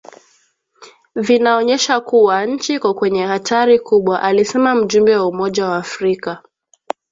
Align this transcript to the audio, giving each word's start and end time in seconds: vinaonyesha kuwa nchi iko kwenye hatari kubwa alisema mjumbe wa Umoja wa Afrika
vinaonyesha 1.15 1.99
kuwa 2.01 2.45
nchi 2.45 2.73
iko 2.75 2.93
kwenye 2.93 3.25
hatari 3.25 3.79
kubwa 3.79 4.21
alisema 4.21 4.75
mjumbe 4.75 5.15
wa 5.17 5.25
Umoja 5.27 5.65
wa 5.65 5.77
Afrika 5.77 6.43